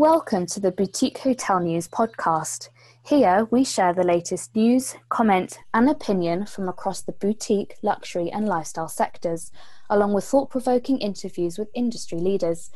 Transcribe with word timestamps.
Welcome 0.00 0.46
to 0.46 0.60
the 0.60 0.72
Boutique 0.72 1.18
Hotel 1.18 1.60
News 1.60 1.86
podcast. 1.86 2.70
Here 3.04 3.46
we 3.50 3.64
share 3.64 3.92
the 3.92 4.02
latest 4.02 4.56
news, 4.56 4.96
comment, 5.10 5.58
and 5.74 5.90
opinion 5.90 6.46
from 6.46 6.70
across 6.70 7.02
the 7.02 7.12
boutique, 7.12 7.74
luxury, 7.82 8.30
and 8.30 8.48
lifestyle 8.48 8.88
sectors, 8.88 9.52
along 9.90 10.14
with 10.14 10.24
thought 10.24 10.48
provoking 10.48 10.96
interviews 11.00 11.58
with 11.58 11.68
industry 11.74 12.18
leaders. 12.18 12.70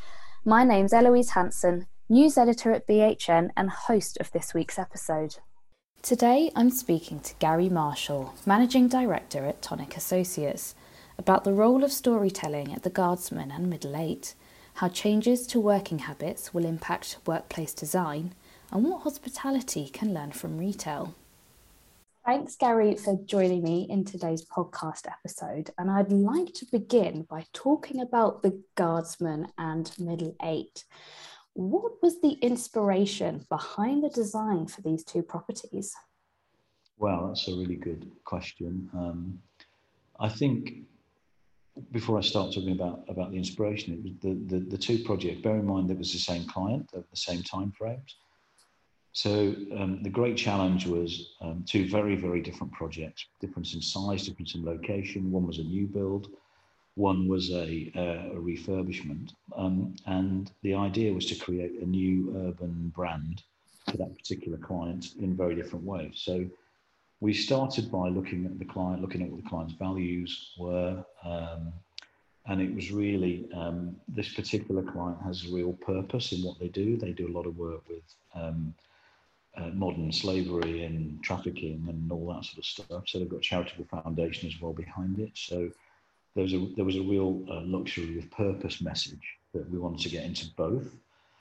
My 0.44 0.64
name's 0.64 0.92
Eloise 0.92 1.30
Hanson, 1.30 1.86
news 2.10 2.36
editor 2.36 2.72
at 2.72 2.86
BHN 2.86 3.52
and 3.56 3.70
host 3.70 4.18
of 4.20 4.30
this 4.32 4.52
week's 4.52 4.78
episode. 4.78 5.36
Today 6.02 6.50
I'm 6.54 6.68
speaking 6.68 7.20
to 7.20 7.34
Gary 7.36 7.70
Marshall, 7.70 8.34
Managing 8.44 8.86
Director 8.86 9.46
at 9.46 9.62
Tonic 9.62 9.96
Associates, 9.96 10.74
about 11.18 11.44
the 11.44 11.54
role 11.54 11.84
of 11.84 11.90
storytelling 11.90 12.74
at 12.74 12.82
the 12.82 12.90
Guardsman 12.90 13.50
and 13.50 13.70
Middle 13.70 13.96
Eight 13.96 14.34
how 14.74 14.88
changes 14.88 15.46
to 15.48 15.60
working 15.60 16.00
habits 16.00 16.52
will 16.52 16.64
impact 16.64 17.18
workplace 17.26 17.72
design, 17.72 18.34
and 18.70 18.84
what 18.84 19.02
hospitality 19.02 19.88
can 19.88 20.12
learn 20.12 20.32
from 20.32 20.58
retail. 20.58 21.14
Thanks, 22.26 22.56
Gary, 22.56 22.96
for 22.96 23.18
joining 23.26 23.62
me 23.62 23.86
in 23.90 24.04
today's 24.04 24.44
podcast 24.46 25.06
episode. 25.06 25.70
And 25.76 25.90
I'd 25.90 26.10
like 26.10 26.54
to 26.54 26.66
begin 26.72 27.26
by 27.28 27.44
talking 27.52 28.00
about 28.00 28.42
the 28.42 28.62
Guardsman 28.76 29.48
and 29.58 29.92
Middle 29.98 30.34
Eight. 30.42 30.84
What 31.52 32.02
was 32.02 32.20
the 32.20 32.32
inspiration 32.40 33.44
behind 33.50 34.02
the 34.02 34.08
design 34.08 34.66
for 34.66 34.80
these 34.80 35.04
two 35.04 35.22
properties? 35.22 35.94
Well, 36.96 37.28
that's 37.28 37.46
a 37.46 37.52
really 37.52 37.76
good 37.76 38.10
question. 38.24 38.88
Um, 38.94 39.38
I 40.18 40.30
think 40.30 40.86
before 41.90 42.18
I 42.18 42.22
start 42.22 42.52
talking 42.52 42.72
about, 42.72 43.04
about 43.08 43.30
the 43.30 43.36
inspiration, 43.36 43.94
it 43.94 44.02
was 44.02 44.12
the, 44.22 44.56
the, 44.56 44.64
the 44.64 44.78
two 44.78 44.98
projects, 45.04 45.40
bear 45.40 45.56
in 45.56 45.66
mind 45.66 45.90
that 45.90 45.98
was 45.98 46.12
the 46.12 46.18
same 46.18 46.44
client, 46.44 46.90
the, 46.92 47.04
the 47.10 47.16
same 47.16 47.42
time 47.42 47.72
frames. 47.72 48.16
So 49.12 49.54
um, 49.76 50.02
the 50.02 50.10
great 50.10 50.36
challenge 50.36 50.86
was 50.86 51.34
um, 51.40 51.64
two 51.68 51.88
very, 51.88 52.16
very 52.16 52.40
different 52.40 52.72
projects, 52.72 53.26
difference 53.40 53.74
in 53.74 53.80
size, 53.80 54.26
difference 54.26 54.54
in 54.54 54.64
location. 54.64 55.30
One 55.30 55.46
was 55.46 55.58
a 55.58 55.62
new 55.62 55.86
build, 55.86 56.28
one 56.96 57.28
was 57.28 57.50
a, 57.50 57.92
uh, 57.96 58.36
a 58.36 58.40
refurbishment. 58.40 59.32
Um, 59.56 59.94
and 60.06 60.50
the 60.62 60.74
idea 60.74 61.12
was 61.12 61.26
to 61.26 61.36
create 61.36 61.80
a 61.80 61.86
new 61.86 62.34
urban 62.48 62.92
brand 62.94 63.42
for 63.88 63.96
that 63.98 64.16
particular 64.16 64.58
client 64.58 65.14
in 65.20 65.36
very 65.36 65.54
different 65.54 65.84
ways. 65.84 66.14
So 66.14 66.46
we 67.24 67.32
started 67.32 67.90
by 67.90 68.10
looking 68.10 68.44
at 68.44 68.58
the 68.58 68.66
client, 68.66 69.00
looking 69.00 69.22
at 69.22 69.30
what 69.30 69.42
the 69.42 69.48
client's 69.48 69.72
values 69.72 70.52
were. 70.58 71.02
Um, 71.24 71.72
and 72.44 72.60
it 72.60 72.74
was 72.74 72.92
really 72.92 73.48
um, 73.54 73.96
this 74.06 74.34
particular 74.34 74.82
client 74.82 75.16
has 75.24 75.46
a 75.46 75.54
real 75.54 75.72
purpose 75.72 76.32
in 76.32 76.42
what 76.42 76.58
they 76.58 76.68
do. 76.68 76.98
They 76.98 77.12
do 77.12 77.26
a 77.26 77.32
lot 77.32 77.46
of 77.46 77.56
work 77.56 77.80
with 77.88 78.02
um, 78.34 78.74
uh, 79.56 79.68
modern 79.68 80.12
slavery 80.12 80.84
and 80.84 81.22
trafficking 81.24 81.86
and 81.88 82.12
all 82.12 82.26
that 82.34 82.44
sort 82.44 82.58
of 82.58 82.66
stuff. 82.66 83.04
So 83.06 83.18
they've 83.18 83.30
got 83.30 83.38
a 83.38 83.50
charitable 83.52 83.86
foundation 83.86 84.46
as 84.46 84.60
well 84.60 84.74
behind 84.74 85.18
it. 85.18 85.30
So 85.32 85.70
there 86.34 86.44
was 86.44 86.52
a, 86.52 86.68
there 86.76 86.84
was 86.84 86.96
a 86.96 87.08
real 87.14 87.42
uh, 87.50 87.62
luxury 87.62 88.18
of 88.18 88.30
purpose 88.32 88.82
message 88.82 89.26
that 89.54 89.70
we 89.70 89.78
wanted 89.78 90.00
to 90.00 90.10
get 90.10 90.26
into 90.26 90.48
both. 90.58 90.94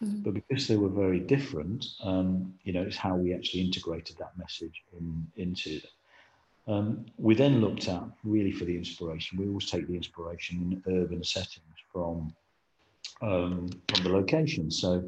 Mm-hmm. 0.03 0.23
But 0.23 0.33
because 0.33 0.67
they 0.67 0.75
were 0.75 0.89
very 0.89 1.19
different, 1.19 1.85
um, 2.03 2.53
you 2.63 2.73
know, 2.73 2.81
it's 2.81 2.97
how 2.97 3.15
we 3.15 3.33
actually 3.33 3.61
integrated 3.61 4.17
that 4.17 4.37
message 4.37 4.83
in, 4.97 5.27
into 5.37 5.77
it. 5.77 5.87
Um, 6.67 7.05
we 7.17 7.35
then 7.35 7.61
looked 7.61 7.87
at 7.87 8.03
really 8.23 8.51
for 8.51 8.65
the 8.65 8.77
inspiration. 8.77 9.37
We 9.37 9.47
always 9.47 9.69
take 9.69 9.87
the 9.87 9.95
inspiration 9.95 10.81
in 10.85 11.01
urban 11.01 11.23
settings 11.23 11.77
from 11.91 12.33
um, 13.21 13.69
from 13.89 14.03
the 14.03 14.09
location. 14.09 14.71
So 14.71 15.03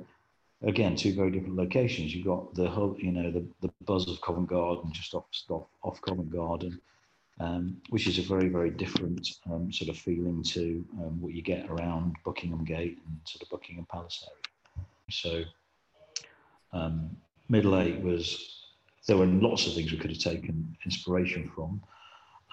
again, 0.64 0.96
two 0.96 1.14
very 1.14 1.32
different 1.32 1.56
locations. 1.56 2.14
You've 2.14 2.26
got 2.26 2.54
the 2.56 2.68
whole, 2.68 2.96
you 3.00 3.12
know, 3.12 3.32
the, 3.32 3.46
the 3.62 3.72
buzz 3.86 4.10
of 4.10 4.20
Covent 4.22 4.48
Garden 4.48 4.92
just 4.92 5.14
off 5.14 5.26
off, 5.50 5.68
off 5.82 6.02
Covent 6.02 6.32
Garden, 6.32 6.80
um, 7.40 7.78
which 7.90 8.08
is 8.08 8.20
a 8.20 8.22
very 8.22 8.50
very 8.50 8.70
different 8.70 9.28
um, 9.50 9.72
sort 9.72 9.90
of 9.90 9.98
feeling 9.98 10.44
to 10.44 10.86
um, 11.00 11.22
what 11.22 11.34
you 11.34 11.42
get 11.42 11.70
around 11.70 12.16
Buckingham 12.26 12.66
Gate 12.66 13.00
and 13.08 13.18
sort 13.24 13.44
of 13.44 13.50
Buckingham 13.50 13.88
Palace 13.90 14.28
area. 14.28 14.45
So 15.10 15.44
um, 16.74 17.16
middle 17.50 17.80
eight 17.80 18.02
was 18.02 18.64
there 19.08 19.18
were 19.18 19.26
lots 19.26 19.68
of 19.68 19.74
things 19.74 19.92
we 19.92 19.98
could 19.98 20.10
have 20.10 20.20
taken 20.20 20.76
inspiration 20.84 21.52
from. 21.54 21.82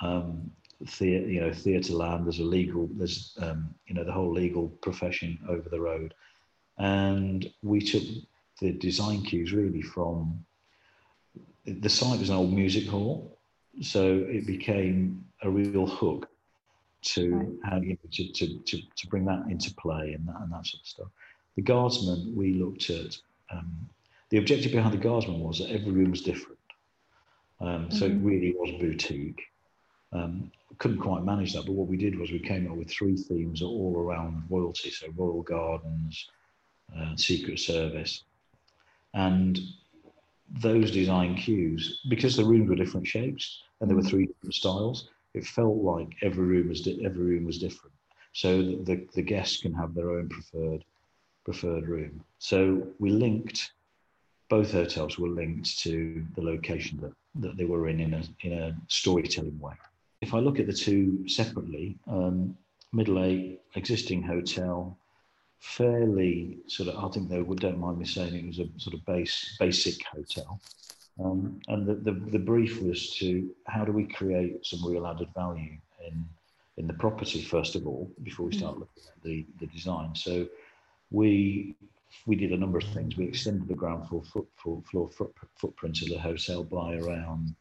Um, 0.01 0.51
theater, 0.87 1.27
you 1.27 1.41
know, 1.41 1.53
theatre 1.53 1.95
land. 1.95 2.27
There's 2.27 2.41
a 2.41 2.45
legal. 2.45 2.89
There's 2.93 3.37
um, 3.41 3.75
you 3.87 3.95
know 3.95 4.05
the 4.05 4.13
whole 4.13 4.33
legal 4.33 4.69
profession 4.69 5.39
over 5.49 5.69
the 5.69 5.81
road, 5.81 6.15
and 6.79 7.51
we 7.63 7.81
took 7.81 8.03
the 8.61 8.73
design 8.73 9.23
cues 9.23 9.53
really 9.53 9.83
from. 9.83 10.45
The 11.65 11.89
site 11.89 12.19
was 12.19 12.29
an 12.29 12.37
old 12.37 12.53
music 12.53 12.89
hall, 12.89 13.39
so 13.81 14.25
it 14.29 14.47
became 14.47 15.25
a 15.43 15.51
real 15.51 15.87
hook 15.87 16.29
to 17.03 17.34
right. 17.34 17.49
how 17.65 17.81
you 17.81 17.91
know, 17.91 17.97
to, 18.13 18.33
to, 18.33 18.59
to, 18.59 18.79
to 18.97 19.07
bring 19.09 19.25
that 19.25 19.45
into 19.49 19.75
play 19.75 20.13
and 20.13 20.27
that, 20.27 20.41
and 20.41 20.53
that 20.53 20.67
sort 20.67 20.81
of 20.81 20.87
stuff. 20.87 21.09
The 21.57 21.63
guardsman, 21.63 22.35
we 22.35 22.55
looked 22.55 22.89
at, 22.91 23.17
um, 23.51 23.89
the 24.31 24.39
objective 24.39 24.73
behind 24.73 24.95
the 24.95 24.99
guardsman 24.99 25.41
was 25.41 25.59
that 25.59 25.71
every 25.71 25.93
room 25.93 26.11
was 26.11 26.23
different. 26.23 26.59
Um, 27.61 27.91
so 27.91 28.09
mm-hmm. 28.09 28.17
it 28.17 28.31
really 28.31 28.55
was 28.59 28.81
boutique. 28.81 29.43
Um, 30.13 30.51
couldn't 30.79 30.99
quite 30.99 31.25
manage 31.25 31.53
that, 31.53 31.67
but 31.67 31.73
what 31.73 31.89
we 31.89 31.97
did 31.97 32.19
was 32.19 32.33
we 32.33 32.39
came 32.39 32.71
up 32.71 32.77
with 32.77 32.91
three 32.91 33.17
themes 33.17 33.63
all 33.63 33.95
around 33.97 34.45
royalty, 34.49 34.91
so 34.91 35.07
royal 35.17 35.43
gardens, 35.43 36.29
uh, 36.97 37.15
secret 37.17 37.59
service, 37.59 38.25
and 39.15 39.61
those 40.61 40.91
design 40.91 41.34
cues, 41.34 42.01
because 42.09 42.37
the 42.37 42.45
rooms 42.45 42.69
were 42.69 42.77
different 42.77 43.07
shapes 43.07 43.63
and 43.81 43.89
there 43.89 43.97
were 43.97 44.03
three 44.03 44.27
different 44.27 44.55
styles, 44.55 45.09
it 45.34 45.47
felt 45.47 45.77
like 45.77 46.09
every 46.23 46.45
room 46.45 46.69
was 46.69 46.83
di- 46.83 47.05
every 47.05 47.23
room 47.23 47.45
was 47.45 47.59
different. 47.59 47.95
So 48.33 48.63
the, 48.63 49.07
the 49.15 49.23
guests 49.23 49.63
can 49.63 49.73
have 49.75 49.95
their 49.95 50.11
own 50.11 50.29
preferred 50.29 50.84
preferred 51.44 51.88
room. 51.88 52.22
So 52.38 52.86
we 52.98 53.10
linked, 53.10 53.72
both 54.48 54.72
hotels 54.72 55.19
were 55.19 55.28
linked 55.28 55.78
to 55.80 56.25
the 56.36 56.42
location 56.42 56.98
that, 57.00 57.12
that 57.36 57.56
they 57.56 57.64
were 57.64 57.88
in 57.88 58.00
in 58.00 58.14
a, 58.14 58.22
in 58.41 58.53
a 58.53 58.76
storytelling 58.88 59.58
way. 59.58 59.75
If 60.20 60.34
I 60.34 60.38
look 60.38 60.60
at 60.60 60.66
the 60.66 60.72
two 60.72 61.26
separately, 61.28 61.98
um, 62.06 62.56
Middle 62.92 63.25
Eight, 63.25 63.60
existing 63.75 64.22
hotel, 64.22 64.97
fairly 65.58 66.58
sort 66.66 66.88
of, 66.88 67.03
I 67.03 67.08
think 67.08 67.28
they 67.28 67.41
would, 67.41 67.60
don't 67.60 67.78
mind 67.78 67.98
me 67.98 68.04
saying 68.04 68.34
it 68.34 68.47
was 68.47 68.59
a 68.59 68.69
sort 68.78 68.94
of 68.94 69.04
base, 69.06 69.56
basic 69.59 70.04
hotel. 70.06 70.60
Um, 71.22 71.60
and 71.69 71.86
the, 71.86 71.94
the, 71.94 72.12
the 72.30 72.38
brief 72.38 72.80
was 72.82 73.10
to 73.16 73.50
how 73.66 73.84
do 73.84 73.92
we 73.92 74.04
create 74.04 74.64
some 74.64 74.84
real 74.86 75.06
added 75.06 75.28
value 75.34 75.76
in, 76.06 76.24
in 76.78 76.86
the 76.86 76.94
property, 76.94 77.42
first 77.42 77.74
of 77.76 77.86
all, 77.86 78.10
before 78.22 78.47
we 78.47 78.56
start 78.56 78.76
mm. 78.76 78.80
looking 78.80 79.03
at 79.09 79.22
the, 79.22 79.47
the 79.60 79.66
design. 79.66 80.14
So 80.14 80.47
we 81.12 81.77
we 82.27 82.37
did 82.37 82.53
a 82.53 82.56
number 82.56 82.78
of 82.78 82.84
things. 82.84 83.17
We 83.17 83.27
extended 83.27 83.69
the 83.69 83.75
ground 83.75 84.09
floor, 84.09 84.23
foot, 84.23 84.49
floor 84.56 85.11
foot, 85.11 85.34
footprint 85.56 86.03
of 86.03 86.09
the 86.09 86.19
hotel 86.19 86.62
by 86.62 86.97
around 86.97 87.55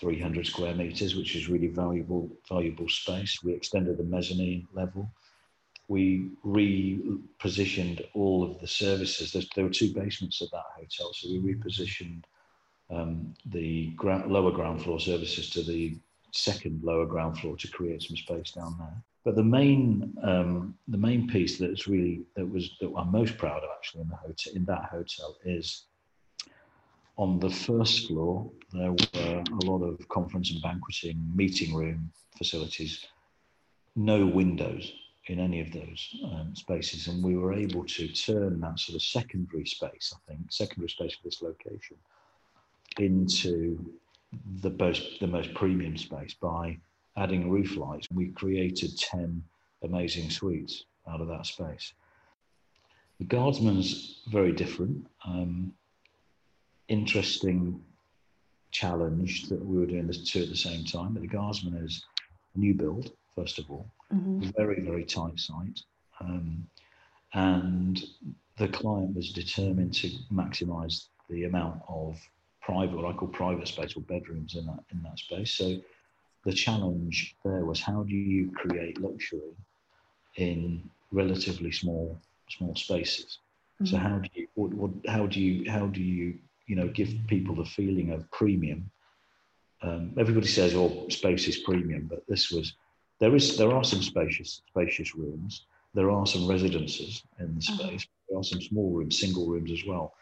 300 0.00 0.46
square 0.46 0.74
meters, 0.74 1.16
which 1.16 1.36
is 1.36 1.48
really 1.48 1.68
valuable 1.68 2.30
valuable 2.48 2.88
space. 2.88 3.42
We 3.42 3.52
extended 3.52 3.98
the 3.98 4.04
mezzanine 4.04 4.66
level. 4.72 5.10
We 5.88 6.30
repositioned 6.44 8.04
all 8.14 8.42
of 8.42 8.60
the 8.60 8.66
services. 8.66 9.32
There's, 9.32 9.48
there 9.54 9.64
were 9.64 9.70
two 9.70 9.94
basements 9.94 10.42
at 10.42 10.50
that 10.50 10.64
hotel, 10.76 11.12
so 11.12 11.28
we 11.30 11.54
repositioned 11.54 12.24
um, 12.90 13.34
the 13.46 13.90
ground, 13.90 14.30
lower 14.32 14.50
ground 14.50 14.82
floor 14.82 14.98
services 14.98 15.48
to 15.50 15.62
the 15.62 15.96
second 16.32 16.82
lower 16.82 17.06
ground 17.06 17.38
floor 17.38 17.56
to 17.56 17.68
create 17.68 18.02
some 18.02 18.16
space 18.16 18.50
down 18.50 18.76
there. 18.78 19.02
But 19.26 19.34
the 19.34 19.42
main 19.42 20.14
um, 20.22 20.76
the 20.86 20.96
main 20.96 21.26
piece 21.26 21.58
that's 21.58 21.88
really 21.88 22.22
that 22.36 22.48
was 22.48 22.70
that 22.80 22.92
I'm 22.96 23.10
most 23.10 23.36
proud 23.36 23.64
of 23.64 23.70
actually 23.76 24.02
in 24.02 24.08
the 24.08 24.14
hotel 24.14 24.52
in 24.54 24.64
that 24.66 24.84
hotel 24.84 25.36
is 25.44 25.86
on 27.16 27.40
the 27.40 27.50
first 27.50 28.06
floor 28.06 28.48
there 28.72 28.92
were 28.92 29.42
a 29.60 29.64
lot 29.64 29.82
of 29.82 30.08
conference 30.08 30.52
and 30.52 30.62
banqueting 30.62 31.18
meeting 31.34 31.74
room 31.74 32.12
facilities, 32.38 33.04
no 33.96 34.24
windows 34.24 34.92
in 35.26 35.40
any 35.40 35.60
of 35.60 35.72
those 35.72 36.16
um, 36.26 36.54
spaces, 36.54 37.08
and 37.08 37.24
we 37.24 37.36
were 37.36 37.52
able 37.52 37.84
to 37.84 38.06
turn 38.06 38.60
that 38.60 38.78
sort 38.78 38.94
of 38.94 39.02
secondary 39.02 39.66
space, 39.66 40.14
I 40.14 40.18
think, 40.30 40.52
secondary 40.52 40.90
space 40.90 41.16
for 41.16 41.24
this 41.24 41.42
location, 41.42 41.96
into 43.00 43.92
the 44.62 44.70
most 44.70 45.18
the 45.18 45.26
most 45.26 45.52
premium 45.52 45.96
space 45.96 46.34
by 46.34 46.78
adding 47.16 47.50
roof 47.50 47.76
lights. 47.76 48.06
We 48.12 48.28
created 48.28 48.98
10 48.98 49.42
amazing 49.82 50.30
suites 50.30 50.84
out 51.08 51.20
of 51.20 51.28
that 51.28 51.46
space. 51.46 51.92
The 53.18 53.24
Guardsman's 53.24 54.20
very 54.28 54.52
different. 54.52 55.06
Um, 55.24 55.72
interesting 56.88 57.82
challenge 58.70 59.48
that 59.48 59.64
we 59.64 59.78
were 59.78 59.86
doing 59.86 60.06
the 60.06 60.14
two 60.14 60.42
at 60.42 60.48
the 60.48 60.56
same 60.56 60.84
time. 60.84 61.14
But 61.14 61.22
the 61.22 61.28
Guardsman 61.28 61.76
is 61.76 62.04
a 62.54 62.58
new 62.58 62.74
build, 62.74 63.12
first 63.34 63.58
of 63.58 63.70
all, 63.70 63.86
mm-hmm. 64.12 64.50
very, 64.56 64.80
very 64.82 65.04
tight 65.04 65.38
site. 65.38 65.80
Um, 66.20 66.66
and 67.32 68.02
the 68.58 68.68
client 68.68 69.14
was 69.14 69.32
determined 69.32 69.94
to 69.94 70.10
maximise 70.32 71.08
the 71.28 71.44
amount 71.44 71.80
of 71.88 72.18
private, 72.60 72.96
what 72.96 73.04
I 73.04 73.16
call 73.16 73.28
private 73.28 73.68
space 73.68 73.96
or 73.96 74.00
bedrooms 74.00 74.56
in 74.56 74.66
that 74.66 74.80
in 74.92 75.02
that 75.02 75.18
space. 75.18 75.52
So 75.52 75.76
the 76.46 76.52
challenge 76.52 77.36
there 77.44 77.64
was 77.64 77.80
how 77.80 78.04
do 78.04 78.14
you 78.14 78.52
create 78.52 79.00
luxury 79.00 79.52
in 80.36 80.88
relatively 81.10 81.72
small 81.72 82.18
small 82.48 82.74
spaces? 82.76 83.38
Mm-hmm. 83.82 83.86
So 83.86 83.96
how 83.96 84.18
do 84.18 84.28
you 84.32 84.46
what, 84.54 84.72
what, 84.72 84.90
how 85.08 85.26
do 85.26 85.40
you 85.40 85.70
how 85.70 85.86
do 85.86 86.00
you 86.00 86.38
you 86.68 86.76
know 86.76 86.88
give 86.88 87.10
people 87.26 87.54
the 87.56 87.64
feeling 87.78 88.12
of 88.12 88.30
premium? 88.30 88.88
Um, 89.82 90.12
everybody 90.16 90.46
says, 90.46 90.74
"Oh, 90.74 91.08
space 91.08 91.48
is 91.48 91.58
premium," 91.58 92.06
but 92.08 92.22
this 92.28 92.50
was 92.50 92.74
there 93.18 93.34
is 93.34 93.56
there 93.58 93.72
are 93.72 93.84
some 93.84 94.02
spacious 94.02 94.62
spacious 94.68 95.14
rooms. 95.16 95.66
There 95.94 96.10
are 96.10 96.26
some 96.26 96.46
residences 96.46 97.24
in 97.40 97.56
the 97.56 97.66
uh-huh. 97.68 97.76
space. 97.76 98.02
Uh-huh. 98.04 98.24
There 98.28 98.38
are 98.38 98.44
some 98.52 98.62
small 98.62 98.90
rooms, 98.96 99.18
single 99.18 99.46
rooms 99.48 99.72
as 99.72 99.84
well. 99.84 100.14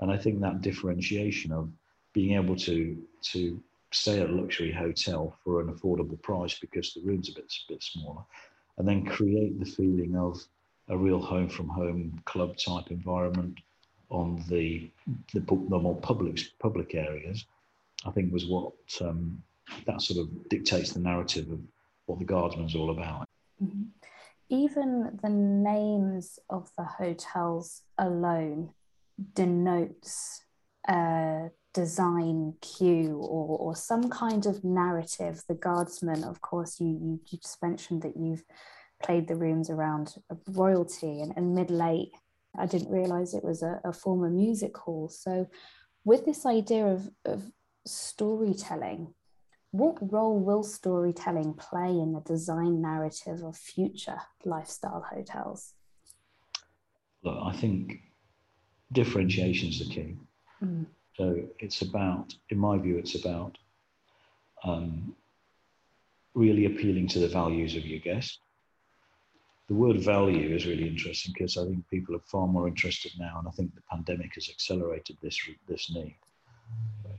And 0.00 0.10
I 0.10 0.16
think 0.16 0.40
that 0.40 0.62
differentiation 0.62 1.52
of 1.52 1.68
being 2.14 2.32
able 2.40 2.56
to 2.68 2.96
to 3.32 3.62
stay 3.92 4.20
at 4.20 4.30
a 4.30 4.32
luxury 4.32 4.72
hotel 4.72 5.36
for 5.42 5.60
an 5.60 5.72
affordable 5.72 6.20
price 6.22 6.58
because 6.58 6.92
the 6.92 7.02
room's 7.02 7.28
a 7.28 7.34
bit 7.34 7.44
a 7.44 7.72
bit 7.72 7.82
smaller, 7.82 8.22
and 8.78 8.88
then 8.88 9.04
create 9.04 9.58
the 9.58 9.66
feeling 9.66 10.16
of 10.16 10.42
a 10.88 10.96
real 10.96 11.20
home 11.20 11.48
from 11.48 11.68
home 11.68 12.20
club 12.24 12.56
type 12.56 12.90
environment 12.90 13.58
on 14.10 14.42
the 14.48 14.90
the, 15.32 15.40
the 15.40 15.78
more 15.78 15.96
public 15.96 16.40
public 16.58 16.94
areas, 16.94 17.46
I 18.04 18.10
think 18.10 18.32
was 18.32 18.46
what 18.46 18.72
um, 19.00 19.42
that 19.86 20.02
sort 20.02 20.20
of 20.20 20.48
dictates 20.48 20.92
the 20.92 21.00
narrative 21.00 21.50
of 21.50 21.60
what 22.06 22.18
the 22.18 22.24
Guardsman's 22.24 22.74
all 22.74 22.90
about. 22.90 23.28
Mm-hmm. 23.62 23.82
Even 24.48 25.18
the 25.22 25.28
names 25.28 26.40
of 26.48 26.70
the 26.76 26.84
hotels 26.84 27.82
alone 27.98 28.70
denotes 29.34 30.42
a 30.88 31.50
design 31.72 32.54
cue 32.60 33.16
or, 33.16 33.58
or 33.58 33.76
some 33.76 34.08
kind 34.10 34.46
of 34.46 34.64
narrative. 34.64 35.42
The 35.48 35.54
Guardsman, 35.54 36.24
of 36.24 36.40
course, 36.40 36.80
you, 36.80 36.88
you, 36.88 37.20
you 37.26 37.38
just 37.38 37.62
mentioned 37.62 38.02
that 38.02 38.16
you've 38.16 38.44
played 39.02 39.28
the 39.28 39.36
rooms 39.36 39.70
around 39.70 40.14
royalty 40.48 41.20
and, 41.20 41.32
and 41.36 41.54
Middle 41.54 41.82
Eight. 41.82 42.12
I 42.58 42.66
didn't 42.66 42.90
realize 42.90 43.34
it 43.34 43.44
was 43.44 43.62
a, 43.62 43.80
a 43.84 43.92
former 43.92 44.30
music 44.30 44.76
hall. 44.76 45.08
So, 45.08 45.48
with 46.04 46.24
this 46.24 46.46
idea 46.46 46.86
of, 46.86 47.08
of 47.24 47.44
storytelling, 47.86 49.14
what 49.70 50.12
role 50.12 50.38
will 50.38 50.64
storytelling 50.64 51.54
play 51.54 51.90
in 51.90 52.12
the 52.12 52.20
design 52.20 52.80
narrative 52.80 53.42
of 53.42 53.56
future 53.56 54.18
lifestyle 54.44 55.06
hotels? 55.08 55.74
Look, 57.22 57.38
I 57.44 57.52
think 57.52 58.00
differentiation 58.92 59.68
is 59.68 59.78
the 59.78 59.94
key. 59.94 60.16
Mm. 60.62 60.86
So 61.20 61.38
it's 61.58 61.82
about, 61.82 62.34
in 62.48 62.56
my 62.56 62.78
view, 62.78 62.96
it's 62.96 63.14
about 63.14 63.58
um, 64.64 65.14
really 66.32 66.64
appealing 66.64 67.08
to 67.08 67.18
the 67.18 67.28
values 67.28 67.76
of 67.76 67.84
your 67.84 68.00
guest. 68.00 68.38
The 69.68 69.74
word 69.74 69.98
value 69.98 70.56
is 70.56 70.64
really 70.64 70.88
interesting 70.88 71.34
because 71.36 71.58
I 71.58 71.66
think 71.66 71.86
people 71.90 72.16
are 72.16 72.24
far 72.24 72.46
more 72.46 72.66
interested 72.66 73.12
now, 73.18 73.38
and 73.38 73.46
I 73.46 73.50
think 73.50 73.74
the 73.74 73.82
pandemic 73.90 74.34
has 74.36 74.48
accelerated 74.48 75.18
this 75.20 75.38
this 75.68 75.92
need 75.94 76.16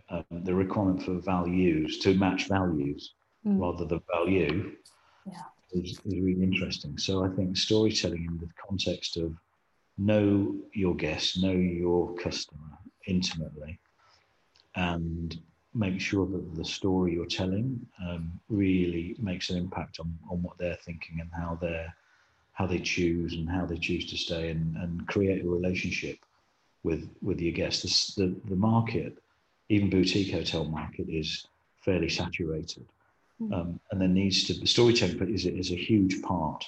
um, 0.10 0.26
the 0.32 0.56
requirement 0.56 1.04
for 1.04 1.20
values 1.20 2.00
to 2.00 2.16
match 2.16 2.48
values 2.48 3.14
mm. 3.46 3.62
rather 3.62 3.86
than 3.86 4.02
value 4.12 4.72
yeah. 5.28 5.44
is, 5.74 6.02
is 6.06 6.20
really 6.20 6.42
interesting. 6.42 6.98
So 6.98 7.24
I 7.24 7.30
think 7.30 7.56
storytelling 7.56 8.26
in 8.26 8.40
the 8.40 8.50
context 8.68 9.18
of 9.18 9.36
know 10.00 10.56
your 10.74 10.96
guest, 10.96 11.40
know 11.40 11.52
your 11.52 12.16
customer 12.16 12.80
intimately, 13.06 13.80
and 14.76 15.40
make 15.74 16.00
sure 16.02 16.26
that 16.26 16.56
the 16.56 16.66
story 16.66 17.14
you're 17.14 17.26
telling 17.26 17.86
um, 18.06 18.40
really 18.50 19.16
makes 19.20 19.50
an 19.50 19.58
impact 19.58 20.00
on, 20.00 20.18
on 20.30 20.42
what 20.44 20.58
they're 20.58 20.78
thinking 20.86 21.20
and 21.20 21.30
how 21.36 21.58
they're 21.62 21.94
how 22.54 22.68
they 22.68 22.80
choose 22.80 23.34
and 23.34 23.50
how 23.50 23.66
they 23.66 23.78
choose 23.78 24.06
to 24.06 24.18
stay 24.18 24.50
and, 24.50 24.76
and 24.76 25.08
create 25.08 25.44
a 25.44 25.50
relationship 25.50 26.20
with 26.84 27.10
with 27.22 27.40
your 27.40 27.54
guests. 27.54 28.16
The, 28.16 28.26
the, 28.26 28.36
the 28.50 28.56
market 28.56 29.18
even 29.72 29.90
boutique 29.90 30.34
hotel 30.34 30.66
market 30.66 31.08
is 31.08 31.48
fairly 31.80 32.10
saturated. 32.10 32.86
Mm. 33.42 33.54
Um, 33.54 33.80
and 33.90 34.02
there 34.02 34.10
needs 34.10 34.44
to 34.46 34.68
storytelling 34.68 35.34
is, 35.34 35.46
is 35.46 35.72
a 35.72 35.76
huge 35.76 36.22
part 36.22 36.66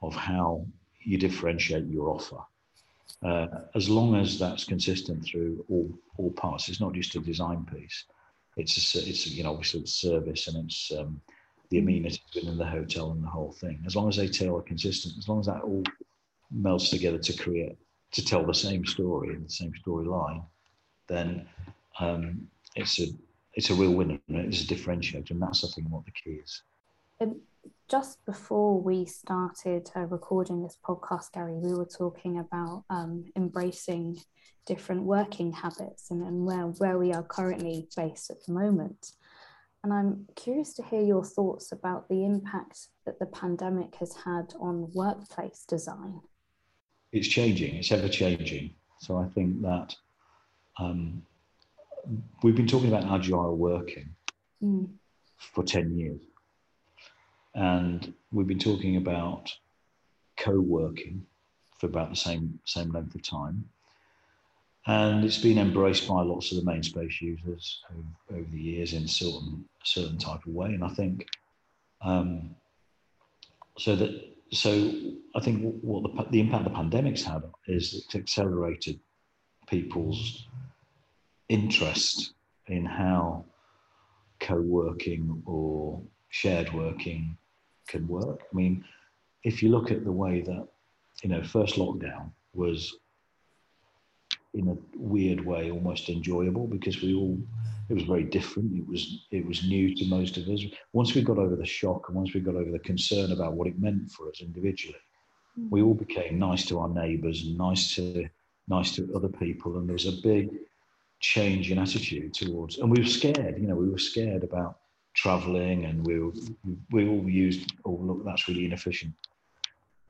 of 0.00 0.14
how 0.14 0.64
you 1.00 1.18
differentiate 1.18 1.86
your 1.86 2.08
offer. 2.08 2.38
Uh, 3.24 3.46
as 3.74 3.88
long 3.88 4.14
as 4.14 4.38
that's 4.38 4.64
consistent 4.64 5.24
through 5.24 5.64
all, 5.68 5.90
all 6.16 6.30
parts, 6.32 6.68
it's 6.68 6.80
not 6.80 6.94
just 6.94 7.14
a 7.16 7.20
design 7.20 7.66
piece. 7.72 8.04
It's 8.56 8.94
a, 8.94 8.98
it's 8.98 9.26
you 9.26 9.42
know 9.44 9.52
obviously 9.52 9.80
it's 9.80 9.92
service 9.92 10.48
and 10.48 10.64
it's 10.64 10.92
um, 10.98 11.20
the 11.70 11.78
amenities 11.78 12.20
within 12.34 12.58
the 12.58 12.66
hotel 12.66 13.12
and 13.12 13.22
the 13.22 13.28
whole 13.28 13.52
thing. 13.52 13.82
As 13.86 13.94
long 13.94 14.08
as 14.08 14.16
they 14.16 14.28
tell 14.28 14.58
a 14.58 14.62
consistent, 14.62 15.14
as 15.18 15.28
long 15.28 15.40
as 15.40 15.46
that 15.46 15.62
all 15.62 15.84
melts 16.50 16.90
together 16.90 17.18
to 17.18 17.32
create 17.36 17.76
to 18.12 18.24
tell 18.24 18.44
the 18.44 18.54
same 18.54 18.84
story 18.84 19.34
and 19.34 19.46
the 19.46 19.50
same 19.50 19.72
storyline, 19.86 20.44
then 21.06 21.46
um, 22.00 22.48
it's 22.74 23.00
a 23.00 23.06
it's 23.54 23.70
a 23.70 23.74
real 23.74 23.92
winner 23.92 24.18
it's 24.28 24.62
a 24.62 24.66
differentiator, 24.66 25.30
and 25.30 25.42
that's 25.42 25.64
I 25.64 25.68
think 25.68 25.88
what 25.88 26.04
the 26.04 26.12
key 26.12 26.40
is. 26.42 26.62
And 27.20 27.36
just 27.90 28.24
before 28.24 28.80
we 28.80 29.04
started 29.04 29.90
uh, 29.94 30.06
recording 30.06 30.62
this 30.62 30.78
podcast, 30.82 31.32
Gary, 31.32 31.52
we 31.52 31.74
were 31.74 31.84
talking 31.84 32.38
about 32.38 32.84
um, 32.88 33.26
embracing 33.36 34.18
different 34.64 35.02
working 35.02 35.52
habits 35.52 36.10
and, 36.10 36.22
and 36.26 36.46
where, 36.46 36.62
where 36.78 36.96
we 36.96 37.12
are 37.12 37.22
currently 37.22 37.88
based 37.94 38.30
at 38.30 38.38
the 38.46 38.54
moment. 38.54 39.12
And 39.84 39.92
I'm 39.92 40.26
curious 40.34 40.72
to 40.74 40.82
hear 40.82 41.02
your 41.02 41.24
thoughts 41.24 41.72
about 41.72 42.08
the 42.08 42.24
impact 42.24 42.88
that 43.04 43.18
the 43.18 43.26
pandemic 43.26 43.96
has 43.96 44.14
had 44.14 44.54
on 44.58 44.90
workplace 44.94 45.64
design. 45.68 46.20
It's 47.12 47.28
changing, 47.28 47.74
it's 47.74 47.92
ever 47.92 48.08
changing. 48.08 48.74
So 48.98 49.18
I 49.18 49.26
think 49.26 49.60
that 49.62 49.94
um, 50.78 51.22
we've 52.42 52.56
been 52.56 52.66
talking 52.66 52.88
about 52.88 53.04
agile 53.04 53.56
working 53.56 54.08
mm. 54.62 54.88
for 55.36 55.64
10 55.64 55.98
years. 55.98 56.20
And 57.54 58.12
we've 58.32 58.46
been 58.46 58.58
talking 58.58 58.96
about 58.96 59.52
co-working 60.36 61.26
for 61.78 61.86
about 61.86 62.10
the 62.10 62.16
same 62.16 62.58
same 62.64 62.90
length 62.90 63.14
of 63.14 63.22
time. 63.22 63.68
And 64.86 65.24
it's 65.24 65.38
been 65.38 65.58
embraced 65.58 66.08
by 66.08 66.22
lots 66.22 66.52
of 66.52 66.58
the 66.58 66.64
main 66.64 66.82
space 66.82 67.20
users 67.20 67.82
over, 67.90 68.40
over 68.40 68.50
the 68.50 68.60
years 68.60 68.92
in 68.92 69.06
certain 69.06 69.64
certain 69.84 70.18
type 70.18 70.46
of 70.46 70.54
way. 70.54 70.68
And 70.68 70.84
I 70.84 70.88
think 70.88 71.26
um, 72.02 72.54
so 73.78 73.96
that 73.96 74.36
so 74.52 74.92
I 75.34 75.40
think 75.40 75.80
what 75.82 76.02
the, 76.02 76.30
the 76.30 76.40
impact 76.40 76.64
the 76.64 76.70
pandemic's 76.70 77.24
had 77.24 77.42
is 77.66 77.94
it's 77.94 78.14
accelerated 78.14 78.98
people's 79.68 80.46
interest 81.48 82.34
in 82.66 82.84
how 82.84 83.44
co-working 84.40 85.42
or 85.46 86.02
shared 86.30 86.72
working 86.72 87.36
can 87.88 88.08
work. 88.08 88.42
I 88.50 88.56
mean, 88.56 88.84
if 89.44 89.62
you 89.62 89.68
look 89.68 89.90
at 89.90 90.04
the 90.04 90.12
way 90.12 90.40
that, 90.42 90.66
you 91.22 91.28
know, 91.28 91.42
first 91.42 91.76
lockdown 91.76 92.30
was 92.54 92.96
in 94.54 94.68
a 94.68 94.76
weird 94.96 95.44
way 95.44 95.70
almost 95.70 96.08
enjoyable 96.08 96.66
because 96.66 97.02
we 97.02 97.14
all 97.14 97.38
it 97.88 97.94
was 97.94 98.04
very 98.04 98.22
different. 98.22 98.76
It 98.76 98.86
was 98.86 99.26
it 99.30 99.44
was 99.44 99.66
new 99.66 99.94
to 99.96 100.04
most 100.06 100.36
of 100.36 100.48
us. 100.48 100.62
Once 100.92 101.14
we 101.14 101.22
got 101.22 101.38
over 101.38 101.56
the 101.56 101.66
shock 101.66 102.08
and 102.08 102.16
once 102.16 102.32
we 102.32 102.40
got 102.40 102.54
over 102.54 102.70
the 102.70 102.78
concern 102.78 103.32
about 103.32 103.54
what 103.54 103.66
it 103.66 103.80
meant 103.80 104.10
for 104.12 104.28
us 104.28 104.40
individually, 104.40 104.96
mm-hmm. 105.58 105.70
we 105.70 105.82
all 105.82 105.94
became 105.94 106.38
nice 106.38 106.64
to 106.66 106.78
our 106.78 106.88
neighbours 106.88 107.42
and 107.42 107.58
nice 107.58 107.94
to 107.96 108.28
nice 108.68 108.94
to 108.94 109.12
other 109.14 109.28
people. 109.28 109.76
And 109.76 109.88
there 109.88 109.94
was 109.94 110.06
a 110.06 110.22
big 110.22 110.50
change 111.18 111.70
in 111.70 111.78
attitude 111.78 112.32
towards, 112.32 112.78
and 112.78 112.90
we 112.90 113.00
were 113.00 113.06
scared. 113.08 113.58
You 113.60 113.66
know, 113.66 113.74
we 113.76 113.90
were 113.90 113.98
scared 113.98 114.44
about 114.44 114.79
traveling, 115.14 115.84
and 115.84 116.06
we 116.06 116.20
were, 116.20 116.32
we 116.90 117.08
all 117.08 117.28
used, 117.28 117.72
oh 117.84 117.98
look, 118.00 118.24
that's 118.24 118.48
really 118.48 118.64
inefficient. 118.64 119.14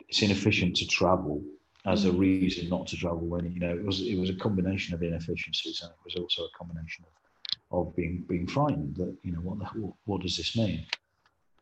It's 0.09 0.23
inefficient 0.23 0.76
to 0.76 0.87
travel 0.87 1.42
as 1.87 2.04
a 2.04 2.12
reason 2.12 2.69
not 2.69 2.87
to 2.87 2.97
travel 2.97 3.21
when 3.21 3.50
you 3.52 3.61
know 3.61 3.71
it 3.71 3.85
was 3.85 4.00
it 4.02 4.19
was 4.19 4.28
a 4.28 4.35
combination 4.35 4.95
of 4.95 5.02
inefficiencies 5.02 5.80
and 5.83 5.90
it 5.90 6.04
was 6.04 6.14
also 6.16 6.42
a 6.42 6.59
combination 6.59 7.04
of 7.04 7.78
of 7.78 7.97
being 7.97 8.25
being 8.28 8.47
frightened 8.47 8.95
that 8.97 9.14
you 9.23 9.33
know 9.33 9.40
what 9.40 9.59
the, 9.59 9.64
what, 9.80 9.95
what 10.04 10.21
does 10.21 10.37
this 10.37 10.57
mean 10.57 10.85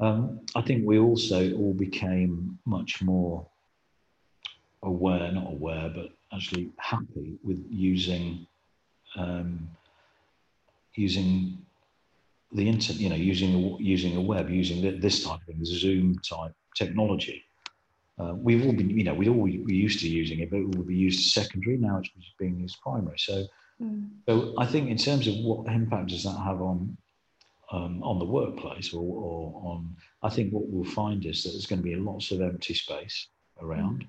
um, 0.00 0.40
I 0.54 0.62
think 0.62 0.87
we 0.87 0.99
also 0.99 1.52
all 1.54 1.75
became 1.75 2.59
much 2.64 3.02
more 3.02 3.47
aware 4.83 5.30
not 5.30 5.52
aware 5.52 5.90
but 5.95 6.11
actually 6.33 6.71
happy 6.78 7.38
with 7.45 7.64
using 7.71 8.47
um, 9.16 9.68
using 10.95 11.59
the 12.52 12.69
internet, 12.69 13.00
you 13.00 13.09
know, 13.09 13.17
using 13.17 13.76
using 13.78 14.17
a 14.17 14.21
web, 14.21 14.50
using 14.50 15.00
this 15.00 15.25
type 15.25 15.40
of 15.40 15.47
thing, 15.47 15.64
Zoom 15.64 16.19
type 16.19 16.52
technology. 16.75 17.45
uh, 18.19 18.35
we've 18.35 18.64
all 18.64 18.73
been, 18.73 18.90
you 18.90 19.05
know, 19.05 19.14
we 19.14 19.28
all 19.28 19.35
we 19.40 19.75
used 19.75 20.00
to 20.00 20.09
using 20.09 20.40
it, 20.40 20.50
but 20.50 20.59
it 20.59 20.69
would 20.76 20.87
be 20.87 20.97
used 20.97 21.21
as 21.21 21.33
secondary. 21.33 21.76
Now 21.76 21.99
it's 21.99 22.11
being 22.38 22.59
used 22.59 22.81
primary. 22.81 23.19
So, 23.19 23.45
mm. 23.81 24.09
so 24.26 24.55
I 24.59 24.67
think 24.67 24.88
in 24.88 24.97
terms 24.97 25.26
of 25.26 25.35
what 25.37 25.67
impact 25.73 26.09
does 26.09 26.25
that 26.25 26.38
have 26.38 26.61
on 26.61 26.97
um, 27.71 28.02
on 28.02 28.19
the 28.19 28.25
workplace 28.25 28.95
or, 28.95 29.02
or, 29.02 29.73
on, 29.73 29.95
I 30.23 30.31
think 30.31 30.52
what 30.52 30.69
we'll 30.69 30.90
find 30.90 31.26
is 31.26 31.43
that 31.43 31.50
there's 31.50 31.67
going 31.67 31.81
to 31.81 31.85
be 31.85 31.95
lots 31.97 32.31
of 32.31 32.40
empty 32.40 32.73
space 32.73 33.28
around 33.61 34.05
mm. 34.05 34.09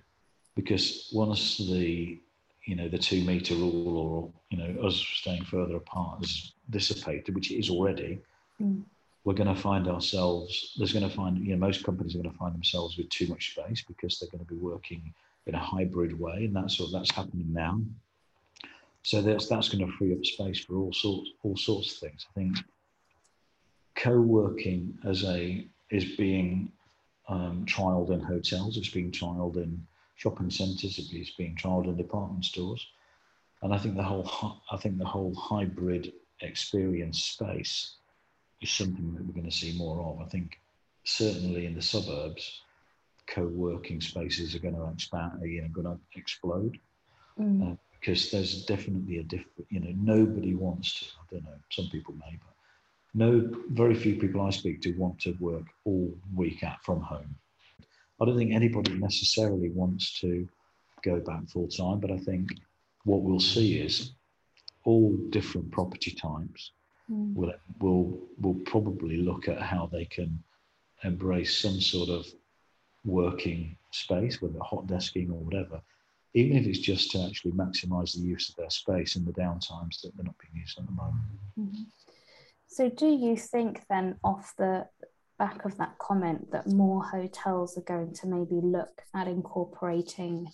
because 0.55 1.09
once 1.13 1.57
the 1.57 2.19
you 2.65 2.75
know 2.75 2.87
the 2.87 2.97
two 2.97 3.23
meter 3.23 3.55
rule 3.55 3.97
or 3.97 4.31
you 4.49 4.57
know 4.57 4.87
us 4.87 4.95
staying 4.95 5.43
further 5.45 5.75
apart 5.75 6.19
has 6.19 6.53
dissipated, 6.69 7.35
which 7.35 7.51
it 7.51 7.59
is 7.59 7.69
already. 7.69 8.19
Mm 8.61 8.83
we're 9.23 9.33
going 9.33 9.53
to 9.53 9.61
find 9.61 9.87
ourselves, 9.87 10.73
there's 10.77 10.93
going 10.93 11.07
to 11.07 11.15
find, 11.15 11.37
you 11.37 11.55
know, 11.55 11.65
most 11.65 11.83
companies 11.83 12.15
are 12.15 12.19
going 12.19 12.31
to 12.31 12.37
find 12.37 12.53
themselves 12.53 12.97
with 12.97 13.09
too 13.09 13.27
much 13.27 13.51
space 13.51 13.83
because 13.87 14.17
they're 14.17 14.29
going 14.29 14.43
to 14.43 14.53
be 14.53 14.59
working 14.59 15.13
in 15.45 15.55
a 15.55 15.59
hybrid 15.59 16.19
way. 16.19 16.45
And 16.45 16.55
that's 16.55 16.79
what 16.79 16.91
that's 16.91 17.11
happening 17.11 17.51
now. 17.51 17.81
So 19.03 19.21
that's, 19.21 19.47
that's 19.47 19.69
going 19.69 19.85
to 19.85 19.97
free 19.97 20.13
up 20.13 20.25
space 20.25 20.59
for 20.59 20.77
all 20.77 20.93
sorts, 20.93 21.29
all 21.43 21.55
sorts 21.55 21.93
of 21.93 21.99
things. 21.99 22.25
I 22.29 22.33
think 22.33 22.57
co-working 23.95 24.97
as 25.05 25.23
a, 25.25 25.65
is 25.91 26.15
being 26.15 26.71
um, 27.27 27.65
trialed 27.67 28.11
in 28.11 28.21
hotels, 28.21 28.77
it's 28.77 28.89
being 28.89 29.11
trialed 29.11 29.57
in 29.57 29.85
shopping 30.15 30.49
centres, 30.49 30.97
it's 30.97 31.31
being 31.31 31.55
trialed 31.55 31.85
in 31.85 31.97
department 31.97 32.45
stores. 32.45 32.87
And 33.61 33.73
I 33.73 33.77
think 33.77 33.95
the 33.95 34.03
whole, 34.03 34.61
I 34.71 34.77
think 34.77 34.97
the 34.97 35.05
whole 35.05 35.35
hybrid 35.35 36.13
experience 36.41 37.23
space 37.23 37.95
is 38.61 38.71
something 38.71 39.13
that 39.13 39.25
we're 39.25 39.33
going 39.33 39.49
to 39.49 39.55
see 39.55 39.77
more 39.77 40.01
of. 40.01 40.21
I 40.21 40.29
think 40.29 40.59
certainly 41.03 41.65
in 41.65 41.75
the 41.75 41.81
suburbs, 41.81 42.61
co-working 43.27 44.01
spaces 44.01 44.55
are 44.55 44.59
going 44.59 44.75
to 44.75 44.89
expand, 44.93 45.39
you 45.43 45.61
know, 45.61 45.67
going 45.69 45.87
to 45.87 45.99
explode. 46.19 46.77
Mm. 47.39 47.73
Uh, 47.73 47.75
because 47.99 48.31
there's 48.31 48.65
definitely 48.65 49.17
a 49.17 49.23
different, 49.23 49.67
you 49.69 49.79
know, 49.79 49.93
nobody 49.93 50.55
wants 50.55 50.99
to, 50.99 51.05
I 51.05 51.23
don't 51.31 51.43
know, 51.43 51.59
some 51.69 51.89
people 51.89 52.13
may, 52.13 52.39
but 52.39 52.53
no, 53.13 53.49
very 53.71 53.95
few 53.95 54.15
people 54.15 54.41
I 54.41 54.51
speak 54.51 54.81
to 54.83 54.91
want 54.93 55.19
to 55.21 55.35
work 55.39 55.65
all 55.83 56.13
week 56.35 56.63
at 56.63 56.81
from 56.83 57.01
home. 57.01 57.35
I 58.21 58.25
don't 58.25 58.37
think 58.37 58.53
anybody 58.53 58.93
necessarily 58.93 59.69
wants 59.69 60.19
to 60.21 60.47
go 61.03 61.19
back 61.19 61.49
full 61.49 61.67
time, 61.67 61.99
but 61.99 62.11
I 62.11 62.17
think 62.17 62.49
what 63.03 63.21
we'll 63.21 63.39
see 63.39 63.79
is 63.79 64.11
all 64.83 65.13
different 65.29 65.71
property 65.71 66.11
types 66.11 66.71
mm. 67.09 67.33
will 67.33 67.53
will 67.79 68.19
will 68.39 68.59
probably 68.65 69.17
look 69.17 69.47
at 69.47 69.61
how 69.61 69.89
they 69.91 70.05
can 70.05 70.43
embrace 71.03 71.57
some 71.57 71.79
sort 71.79 72.09
of 72.09 72.27
working 73.05 73.77
space, 73.91 74.41
whether 74.41 74.59
hot 74.59 74.87
desking 74.87 75.29
or 75.29 75.39
whatever, 75.39 75.81
even 76.33 76.57
if 76.57 76.65
it's 76.65 76.79
just 76.79 77.11
to 77.11 77.25
actually 77.25 77.51
maximise 77.51 78.13
the 78.13 78.21
use 78.21 78.49
of 78.49 78.55
their 78.55 78.69
space 78.69 79.15
in 79.15 79.25
the 79.25 79.31
downtimes 79.31 80.01
that 80.01 80.11
they're 80.15 80.25
not 80.25 80.35
being 80.39 80.61
used 80.61 80.77
at 80.77 80.85
the 80.85 80.91
moment. 80.91 81.23
Mm-hmm. 81.59 81.83
So, 82.67 82.89
do 82.89 83.07
you 83.07 83.35
think 83.35 83.81
then, 83.89 84.17
off 84.23 84.53
the 84.57 84.87
back 85.39 85.65
of 85.65 85.77
that 85.77 85.97
comment, 85.97 86.51
that 86.51 86.67
more 86.67 87.03
hotels 87.03 87.77
are 87.77 87.81
going 87.81 88.13
to 88.13 88.27
maybe 88.27 88.59
look 88.61 89.01
at 89.15 89.27
incorporating, 89.27 90.47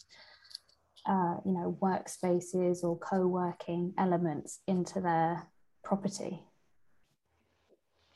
uh, 1.05 1.37
you 1.43 1.51
know, 1.51 1.77
workspaces 1.81 2.83
or 2.83 2.97
co-working 2.99 3.93
elements 3.97 4.59
into 4.67 5.01
their 5.01 5.47
property? 5.85 6.41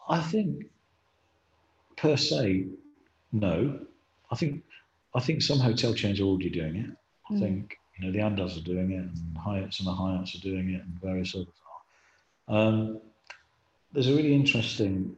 I 0.09 0.19
think 0.21 0.65
per 1.95 2.17
se, 2.17 2.65
no. 3.31 3.79
I 4.31 4.35
think 4.35 4.63
I 5.15 5.19
think 5.19 5.41
some 5.41 5.59
hotel 5.59 5.93
chains 5.93 6.19
are 6.19 6.23
already 6.23 6.49
doing 6.49 6.75
it. 6.75 6.89
I 7.29 7.33
mm. 7.33 7.39
think 7.39 7.77
you 7.97 8.05
know 8.05 8.11
the 8.11 8.19
Andaz 8.19 8.57
are 8.57 8.65
doing 8.65 8.91
it, 8.91 8.99
and 8.99 9.37
Hyatt, 9.37 9.73
some 9.73 9.87
of 9.87 9.95
the 9.95 10.03
Hyatts 10.03 10.35
are 10.35 10.41
doing 10.41 10.71
it, 10.71 10.81
and 10.81 11.01
various 11.01 11.35
others 11.35 11.47
are. 12.47 12.57
Um, 12.57 12.99
there's 13.93 14.07
a 14.07 14.15
really 14.15 14.33
interesting, 14.33 15.15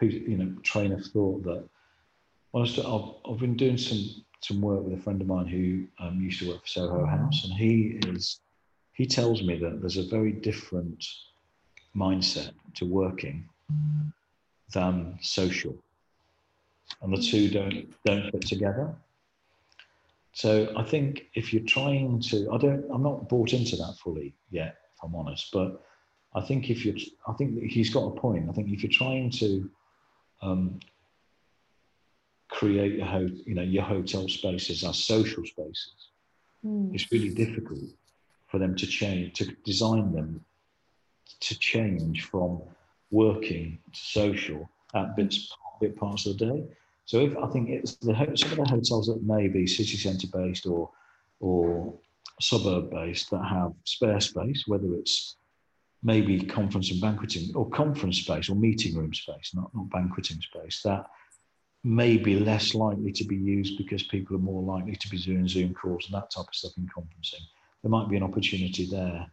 you 0.00 0.36
know, 0.36 0.54
train 0.62 0.92
of 0.92 1.04
thought 1.06 1.44
that 1.44 1.64
honestly, 2.54 2.84
I've, 2.84 3.30
I've 3.30 3.38
been 3.38 3.56
doing 3.56 3.76
some 3.76 4.24
some 4.40 4.60
work 4.60 4.84
with 4.84 4.98
a 4.98 5.02
friend 5.02 5.20
of 5.20 5.26
mine 5.26 5.46
who 5.46 5.86
um, 6.04 6.20
used 6.20 6.40
to 6.40 6.48
work 6.48 6.62
for 6.62 6.68
Soho 6.68 7.04
House, 7.04 7.44
and 7.44 7.52
he 7.52 7.98
is 8.06 8.40
he 8.98 9.06
tells 9.06 9.42
me 9.44 9.56
that 9.56 9.80
there's 9.80 9.96
a 9.96 10.02
very 10.02 10.32
different 10.32 11.06
mindset 11.96 12.50
to 12.74 12.84
working 12.84 13.48
than 14.74 15.16
social, 15.22 15.74
and 17.00 17.16
the 17.16 17.22
two 17.22 17.48
don't 17.48 17.94
don't 18.04 18.28
fit 18.32 18.42
together. 18.42 18.92
So 20.32 20.72
I 20.76 20.82
think 20.82 21.28
if 21.34 21.52
you're 21.52 21.64
trying 21.64 22.20
to, 22.28 22.50
I 22.52 22.58
don't, 22.58 22.84
I'm 22.92 23.02
not 23.02 23.28
bought 23.28 23.52
into 23.52 23.76
that 23.76 23.94
fully 24.02 24.34
yet, 24.50 24.76
if 24.94 25.02
I'm 25.02 25.14
honest. 25.14 25.50
But 25.52 25.80
I 26.34 26.40
think 26.40 26.70
if 26.70 26.84
you're, 26.84 26.96
I 27.26 27.32
think 27.32 27.62
he's 27.70 27.90
got 27.90 28.04
a 28.04 28.20
point. 28.20 28.48
I 28.48 28.52
think 28.52 28.68
if 28.68 28.82
you're 28.82 28.92
trying 28.92 29.30
to 29.42 29.70
um, 30.42 30.80
create 32.48 33.00
a 33.00 33.04
ho- 33.04 33.36
you 33.46 33.54
know 33.54 33.62
your 33.62 33.84
hotel 33.84 34.28
spaces 34.28 34.82
as 34.82 34.98
social 34.98 35.44
spaces, 35.44 36.10
mm. 36.64 36.92
it's 36.92 37.10
really 37.12 37.30
difficult 37.30 37.90
for 38.48 38.58
them 38.58 38.74
to 38.76 38.86
change, 38.86 39.34
to 39.34 39.46
design 39.64 40.12
them 40.12 40.44
to 41.40 41.58
change 41.58 42.24
from 42.24 42.62
working 43.10 43.78
to 43.92 44.00
social 44.00 44.68
at 44.94 45.14
bits 45.16 45.52
bit 45.80 45.96
parts 45.96 46.26
of 46.26 46.36
the 46.38 46.46
day. 46.46 46.64
So 47.04 47.20
if 47.20 47.36
I 47.36 47.48
think 47.48 47.70
it's 47.70 47.94
the 47.96 48.14
some 48.34 48.52
of 48.52 48.58
the 48.58 48.64
hotels 48.64 49.06
that 49.06 49.22
may 49.22 49.48
be 49.48 49.66
city 49.66 49.96
centre 49.96 50.26
based 50.32 50.66
or 50.66 50.90
or 51.40 51.94
suburb 52.40 52.90
based 52.90 53.30
that 53.30 53.44
have 53.44 53.72
spare 53.84 54.20
space, 54.20 54.64
whether 54.66 54.94
it's 54.94 55.36
maybe 56.02 56.40
conference 56.40 56.90
and 56.90 57.00
banqueting 57.00 57.54
or 57.54 57.68
conference 57.70 58.18
space 58.18 58.48
or 58.48 58.54
meeting 58.54 58.96
room 58.96 59.12
space, 59.12 59.52
not, 59.54 59.74
not 59.74 59.90
banqueting 59.90 60.40
space, 60.40 60.80
that 60.82 61.04
may 61.82 62.16
be 62.16 62.38
less 62.38 62.74
likely 62.74 63.12
to 63.12 63.24
be 63.24 63.36
used 63.36 63.78
because 63.78 64.02
people 64.04 64.36
are 64.36 64.40
more 64.40 64.62
likely 64.62 64.94
to 64.94 65.08
be 65.08 65.18
doing 65.18 65.48
Zoom 65.48 65.74
calls 65.74 66.06
and 66.06 66.14
that 66.14 66.30
type 66.30 66.46
of 66.46 66.54
stuff 66.54 66.72
in 66.76 66.86
conferencing 66.86 67.46
there 67.82 67.90
might 67.90 68.08
be 68.08 68.16
an 68.16 68.22
opportunity 68.22 68.86
there 68.86 69.26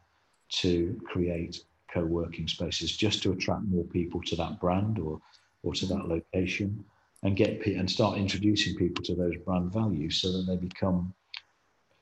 to 0.50 1.00
create 1.06 1.64
co-working 1.92 2.48
spaces 2.48 2.96
just 2.96 3.24
to 3.24 3.32
attract 3.32 3.64
more 3.64 3.84
people 3.86 4.22
to 4.22 4.36
that 4.36 4.60
brand 4.60 5.00
or 5.00 5.22
or 5.64 5.74
to 5.74 5.86
that 5.88 6.08
location 6.08 6.84
and 7.24 7.36
get 7.36 7.66
and 7.66 7.90
start 7.90 8.18
introducing 8.18 8.76
people 8.76 9.04
to 9.04 9.16
those 9.16 9.36
brand 9.46 9.72
values 9.72 10.22
so 10.22 10.32
that 10.32 10.46
they 10.48 10.56
become 10.56 11.14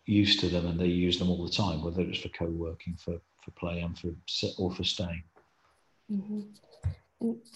used 0.05 0.39
to 0.39 0.49
them 0.49 0.65
and 0.67 0.79
they 0.79 0.87
use 0.87 1.17
them 1.17 1.29
all 1.29 1.43
the 1.43 1.51
time 1.51 1.81
whether 1.81 2.01
it's 2.01 2.19
for 2.19 2.29
co-working 2.29 2.95
for 2.97 3.19
for 3.43 3.51
play 3.51 3.79
and 3.81 3.97
for 3.97 4.09
or 4.57 4.71
for 4.71 4.83
staying 4.83 5.23
mm-hmm. 6.11 6.41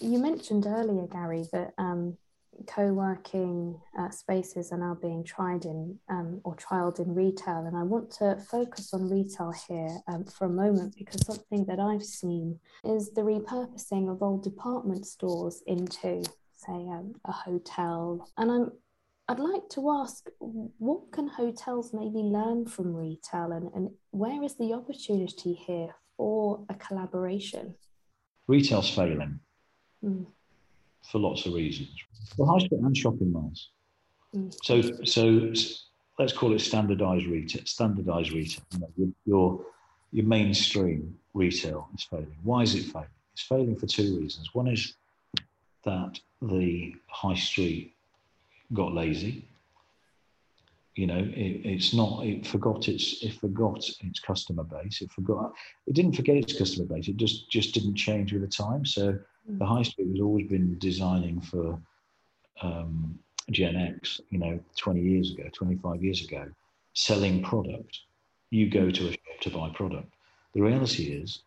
you 0.00 0.18
mentioned 0.18 0.64
earlier 0.66 1.06
gary 1.06 1.46
that 1.52 1.74
um, 1.76 2.16
co-working 2.66 3.78
uh, 3.98 4.10
spaces 4.10 4.72
are 4.72 4.78
now 4.78 4.96
being 5.00 5.22
tried 5.24 5.64
in 5.64 5.98
um, 6.08 6.40
or 6.44 6.56
trialed 6.56 6.98
in 6.98 7.14
retail 7.14 7.64
and 7.66 7.76
i 7.76 7.82
want 7.82 8.10
to 8.10 8.36
focus 8.50 8.92
on 8.92 9.08
retail 9.08 9.52
here 9.68 9.98
um, 10.08 10.24
for 10.24 10.46
a 10.46 10.50
moment 10.50 10.94
because 10.96 11.24
something 11.26 11.64
that 11.66 11.78
i've 11.78 12.04
seen 12.04 12.58
is 12.84 13.12
the 13.12 13.20
repurposing 13.20 14.10
of 14.10 14.22
old 14.22 14.42
department 14.42 15.06
stores 15.06 15.62
into 15.66 16.22
say 16.54 16.72
um, 16.72 17.14
a 17.24 17.32
hotel 17.32 18.28
and 18.36 18.50
i'm 18.50 18.72
I'd 19.30 19.38
like 19.38 19.68
to 19.72 19.90
ask 19.90 20.26
what 20.38 21.12
can 21.12 21.28
hotels 21.28 21.92
maybe 21.92 22.20
learn 22.20 22.64
from 22.64 22.94
retail 22.94 23.52
and, 23.52 23.70
and 23.74 23.90
where 24.10 24.42
is 24.42 24.56
the 24.56 24.72
opportunity 24.72 25.52
here 25.52 25.94
for 26.16 26.64
a 26.70 26.74
collaboration? 26.74 27.74
Retail's 28.46 28.88
failing. 28.88 29.40
Mm 30.02 30.28
for 31.08 31.18
lots 31.18 31.46
of 31.46 31.54
reasons. 31.54 31.88
Well, 32.36 32.50
high 32.50 32.64
street 32.64 32.80
and 32.80 32.96
shopping 32.96 33.32
malls. 33.32 33.70
Mm. 34.34 34.54
So, 34.62 34.82
so 35.04 35.52
let's 36.18 36.32
call 36.32 36.54
it 36.54 36.60
standardized 36.60 37.26
retail. 37.26 37.62
Standardized 37.64 38.32
retail. 38.32 38.64
You 38.72 38.80
know, 38.80 38.90
your, 38.96 39.08
your, 39.24 39.66
your 40.12 40.26
mainstream 40.26 41.18
retail 41.34 41.88
is 41.94 42.04
failing. 42.04 42.36
Why 42.42 42.62
is 42.62 42.74
it 42.74 42.84
failing? 42.84 43.08
It's 43.32 43.42
failing 43.42 43.76
for 43.76 43.86
two 43.86 44.18
reasons. 44.20 44.54
One 44.54 44.68
is 44.68 44.94
that 45.84 46.18
the 46.42 46.94
high 47.06 47.34
street 47.34 47.94
got 48.72 48.92
lazy. 48.92 49.44
You 50.96 51.06
know, 51.06 51.18
it, 51.18 51.60
it's 51.64 51.94
not. 51.94 52.26
It 52.26 52.44
forgot 52.44 52.88
its. 52.88 53.22
It 53.22 53.34
forgot 53.34 53.88
its 54.00 54.18
customer 54.18 54.64
base. 54.64 55.00
It 55.00 55.12
forgot. 55.12 55.52
It 55.86 55.94
didn't 55.94 56.16
forget 56.16 56.36
its 56.36 56.58
customer 56.58 56.86
base. 56.86 57.06
It 57.06 57.16
just 57.16 57.48
just 57.48 57.72
didn't 57.72 57.94
change 57.94 58.32
with 58.32 58.42
the 58.42 58.48
time. 58.48 58.84
So 58.84 59.16
the 59.48 59.64
high 59.64 59.82
street 59.82 60.08
has 60.10 60.20
always 60.20 60.46
been 60.46 60.78
designing 60.78 61.40
for 61.40 61.80
um, 62.60 63.18
Gen 63.50 63.76
X, 63.76 64.20
you 64.30 64.38
know, 64.38 64.60
20 64.76 65.00
years 65.00 65.32
ago, 65.32 65.44
25 65.54 66.02
years 66.02 66.22
ago, 66.22 66.46
selling 66.92 67.42
product. 67.42 68.00
You 68.50 68.68
go 68.68 68.90
to 68.90 69.08
a 69.08 69.12
shop 69.12 69.40
to 69.40 69.50
buy 69.50 69.70
product. 69.70 70.12
The 70.54 70.60
reality 70.60 71.04
is, 71.04 71.40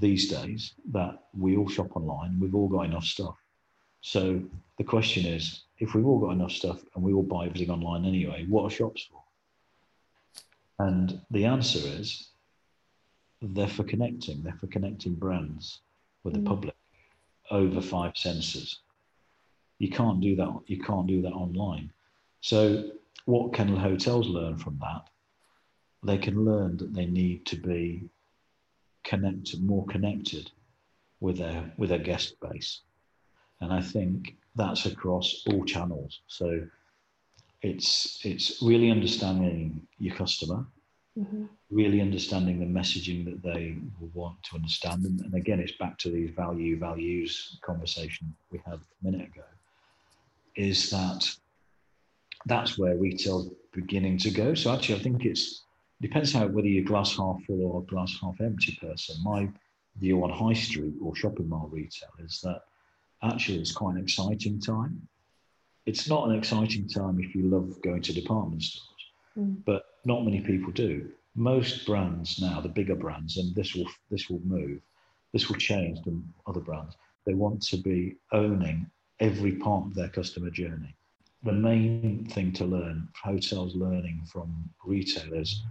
these 0.00 0.28
days, 0.28 0.74
that 0.92 1.24
we 1.38 1.56
all 1.56 1.68
shop 1.68 1.96
online, 1.96 2.38
we've 2.40 2.54
all 2.54 2.68
got 2.68 2.82
enough 2.82 3.04
stuff. 3.04 3.36
So 4.00 4.42
the 4.78 4.84
question 4.84 5.24
is, 5.24 5.62
if 5.78 5.94
we've 5.94 6.06
all 6.06 6.18
got 6.18 6.32
enough 6.32 6.52
stuff 6.52 6.82
and 6.94 7.04
we 7.04 7.12
all 7.12 7.22
buy 7.22 7.46
everything 7.46 7.70
online 7.70 8.04
anyway, 8.04 8.44
what 8.48 8.64
are 8.64 8.70
shops 8.70 9.08
for? 9.10 9.22
And 10.78 11.20
the 11.30 11.44
answer 11.44 11.78
is 11.78 12.28
they're 13.40 13.68
for 13.68 13.84
connecting, 13.84 14.42
they're 14.42 14.58
for 14.60 14.66
connecting 14.66 15.14
brands 15.14 15.80
with 16.24 16.34
the 16.34 16.40
mm. 16.40 16.46
public 16.46 16.74
over 17.50 17.80
five 17.80 18.16
senses. 18.16 18.80
You 19.78 19.90
can't 19.90 20.20
do 20.20 20.36
that. 20.36 20.60
You 20.66 20.80
can't 20.80 21.06
do 21.06 21.22
that 21.22 21.32
online. 21.32 21.92
So 22.40 22.90
what 23.26 23.52
can 23.52 23.76
hotels 23.76 24.28
learn 24.28 24.56
from 24.56 24.78
that? 24.80 25.08
They 26.02 26.18
can 26.18 26.44
learn 26.44 26.76
that 26.78 26.94
they 26.94 27.06
need 27.06 27.46
to 27.46 27.56
be 27.56 28.08
connected, 29.04 29.62
more 29.62 29.86
connected 29.86 30.50
with 31.20 31.38
their 31.38 31.72
with 31.76 31.90
their 31.90 31.98
guest 31.98 32.36
base, 32.40 32.82
and 33.60 33.72
I 33.72 33.80
think 33.80 34.36
that's 34.54 34.86
across 34.86 35.44
all 35.48 35.64
channels. 35.64 36.20
So 36.26 36.66
it's 37.62 38.20
it's 38.24 38.62
really 38.62 38.90
understanding 38.90 39.86
your 39.98 40.14
customer, 40.14 40.66
mm-hmm. 41.18 41.44
really 41.70 42.00
understanding 42.00 42.58
the 42.58 42.66
messaging 42.66 43.24
that 43.24 43.42
they 43.42 43.76
want 44.14 44.42
to 44.44 44.56
understand, 44.56 45.04
and, 45.04 45.20
and 45.20 45.34
again, 45.34 45.60
it's 45.60 45.76
back 45.76 45.98
to 45.98 46.10
these 46.10 46.30
value 46.30 46.78
values 46.78 47.58
conversation 47.62 48.34
we 48.50 48.60
had 48.64 48.74
a 48.74 49.10
minute 49.10 49.28
ago. 49.28 49.44
Is 50.54 50.90
that 50.90 51.28
that's 52.46 52.78
where 52.78 52.96
retail's 52.96 53.50
beginning 53.72 54.18
to 54.18 54.30
go. 54.30 54.54
So 54.54 54.72
actually, 54.72 54.96
I 54.96 54.98
think 55.00 55.24
it's 55.24 55.62
depends 56.00 56.32
how 56.32 56.46
whether 56.46 56.68
you're 56.68 56.84
glass 56.84 57.16
half 57.16 57.42
full 57.46 57.62
or 57.62 57.82
glass 57.84 58.16
half 58.20 58.40
empty 58.40 58.78
person. 58.80 59.16
My 59.22 59.48
view 59.98 60.22
on 60.24 60.30
high 60.30 60.58
street 60.58 60.94
or 61.02 61.16
shopping 61.16 61.48
mall 61.48 61.68
retail 61.72 62.10
is 62.24 62.40
that 62.42 62.62
actually 63.22 63.58
it's 63.58 63.72
quite 63.72 63.96
an 63.96 64.02
exciting 64.02 64.60
time. 64.60 65.08
It's 65.86 66.08
not 66.08 66.28
an 66.28 66.36
exciting 66.36 66.88
time 66.88 67.20
if 67.20 67.34
you 67.34 67.44
love 67.44 67.80
going 67.82 68.02
to 68.02 68.12
department 68.12 68.62
stores, 68.62 68.88
mm. 69.38 69.56
but 69.64 69.84
not 70.06 70.24
many 70.24 70.40
people 70.40 70.72
do. 70.72 71.10
Most 71.34 71.84
brands 71.84 72.40
now, 72.40 72.60
the 72.60 72.68
bigger 72.68 72.94
brands, 72.94 73.36
and 73.36 73.54
this 73.54 73.74
will 73.74 73.88
this 74.10 74.30
will 74.30 74.40
move, 74.44 74.80
this 75.32 75.48
will 75.48 75.56
change 75.56 76.00
than 76.02 76.32
other 76.46 76.60
brands. 76.60 76.96
They 77.26 77.34
want 77.34 77.60
to 77.68 77.76
be 77.76 78.16
owning 78.32 78.90
every 79.20 79.52
part 79.52 79.86
of 79.86 79.94
their 79.94 80.08
customer 80.08 80.50
journey 80.50 80.96
the 81.46 81.52
main 81.52 82.26
thing 82.30 82.52
to 82.52 82.64
learn, 82.64 83.08
hotels 83.22 83.74
learning 83.76 84.20
from 84.30 84.68
retailers, 84.84 85.62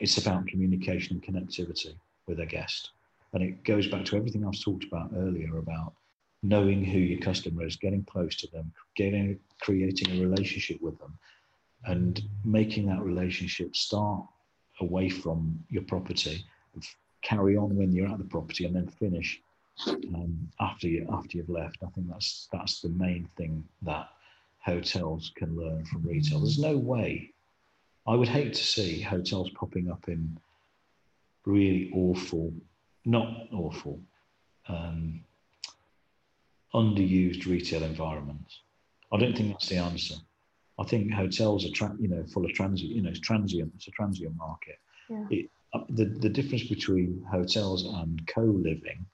it's 0.00 0.18
about 0.18 0.46
communication 0.48 1.14
and 1.14 1.22
connectivity 1.22 1.94
with 2.26 2.40
a 2.40 2.46
guest. 2.46 2.90
And 3.32 3.42
it 3.42 3.62
goes 3.64 3.86
back 3.86 4.04
to 4.06 4.16
everything 4.16 4.44
I've 4.44 4.60
talked 4.60 4.84
about 4.84 5.12
earlier 5.16 5.58
about 5.58 5.94
knowing 6.42 6.84
who 6.84 6.98
your 6.98 7.20
customer 7.20 7.64
is, 7.64 7.76
getting 7.76 8.04
close 8.04 8.34
to 8.36 8.48
them, 8.48 8.72
getting 8.96 9.38
creating 9.60 10.18
a 10.18 10.20
relationship 10.20 10.82
with 10.82 10.98
them, 10.98 11.16
and 11.86 12.22
making 12.44 12.86
that 12.86 13.02
relationship 13.02 13.74
start 13.76 14.24
away 14.80 15.08
from 15.08 15.58
your 15.68 15.82
property, 15.82 16.44
carry 17.22 17.56
on 17.56 17.76
when 17.76 17.92
you're 17.92 18.08
at 18.08 18.18
the 18.18 18.24
property, 18.24 18.64
and 18.64 18.74
then 18.74 18.88
finish 18.88 19.40
um, 19.88 20.48
after 20.60 20.88
you 20.88 21.06
after 21.12 21.38
you've 21.38 21.48
left. 21.48 21.78
I 21.82 21.90
think 21.90 22.08
that's 22.08 22.48
that's 22.52 22.80
the 22.80 22.88
main 22.90 23.28
thing 23.36 23.64
that 23.82 24.08
hotels 24.60 25.32
can 25.34 25.56
learn 25.56 25.84
from 25.84 26.02
retail. 26.02 26.40
There's 26.40 26.58
no 26.58 26.76
way. 26.76 27.32
I 28.06 28.14
would 28.14 28.28
hate 28.28 28.54
to 28.54 28.64
see 28.64 29.00
hotels 29.00 29.50
popping 29.50 29.90
up 29.90 30.08
in 30.08 30.38
really 31.44 31.90
awful, 31.94 32.52
not 33.04 33.48
awful, 33.52 34.00
um, 34.68 35.24
underused 36.74 37.46
retail 37.46 37.82
environments. 37.84 38.60
I 39.12 39.18
don't 39.18 39.36
think 39.36 39.52
that's 39.52 39.68
the 39.68 39.76
answer. 39.76 40.14
I 40.78 40.84
think 40.84 41.12
hotels 41.12 41.64
are, 41.66 41.70
tra- 41.70 41.96
you 41.98 42.08
know, 42.08 42.24
full 42.24 42.44
of 42.44 42.52
transient. 42.52 42.92
You 42.92 43.02
know, 43.02 43.10
it's 43.10 43.20
transient. 43.20 43.72
It's 43.76 43.88
a 43.88 43.92
transient 43.92 44.36
market. 44.36 44.78
Yeah. 45.08 45.26
It, 45.30 45.50
uh, 45.74 45.84
the 45.88 46.04
the 46.04 46.28
difference 46.28 46.64
between 46.64 47.24
hotels 47.30 47.84
and 47.84 48.26
co-living 48.26 49.06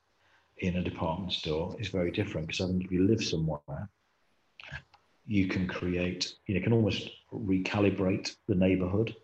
in 0.59 0.77
a 0.77 0.83
department 0.83 1.33
store 1.33 1.77
is 1.79 1.89
very 1.89 2.11
different 2.11 2.49
because 2.49 2.61
I 2.61 2.67
think 2.67 2.85
if 2.85 2.91
you 2.91 3.07
live 3.07 3.23
somewhere 3.23 3.89
you 5.29 5.47
can 5.47 5.69
create, 5.69 6.35
you 6.47 6.55
know, 6.55 6.65
can 6.65 6.73
almost 6.73 7.11
recalibrate 7.33 8.35
the 8.49 8.55
neighborhood. 8.55 9.15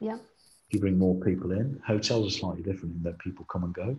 Yeah. 0.00 0.18
You 0.70 0.80
bring 0.80 0.98
more 0.98 1.14
people 1.20 1.52
in. 1.52 1.80
Hotels 1.86 2.26
are 2.26 2.38
slightly 2.38 2.62
different 2.62 2.96
in 2.96 3.02
that 3.04 3.20
people 3.20 3.46
come 3.50 3.62
and 3.62 3.72
go. 3.72 3.96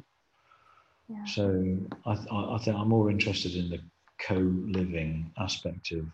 Yeah. 1.07 1.23
So 1.25 1.77
I, 2.05 2.11
I, 2.11 2.55
I 2.55 2.57
think 2.57 2.75
I'm 2.75 2.89
more 2.89 3.09
interested 3.09 3.55
in 3.55 3.69
the 3.69 3.79
co-living 4.19 5.31
aspect 5.39 5.93
of 5.93 6.05